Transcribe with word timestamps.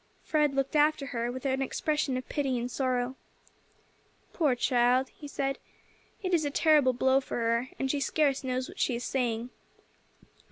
Fred 0.23 0.55
looked 0.55 0.75
after 0.75 1.05
her 1.13 1.31
with 1.31 1.45
an 1.45 1.61
expression 1.61 2.17
of 2.17 2.27
pity 2.27 2.57
and 2.57 2.71
sorrow. 2.71 3.17
"Poor 4.33 4.55
child!" 4.55 5.09
he 5.09 5.27
said, 5.27 5.59
"it 6.23 6.33
is 6.33 6.43
a 6.43 6.49
terrible 6.49 6.91
blow 6.93 7.21
for 7.21 7.37
her, 7.37 7.69
and 7.77 7.91
she 7.91 7.99
scarce 7.99 8.43
knows 8.43 8.67
what 8.67 8.79
she 8.79 8.95
is 8.95 9.03
saying." 9.03 9.51